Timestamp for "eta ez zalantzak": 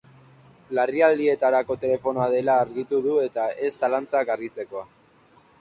3.29-4.37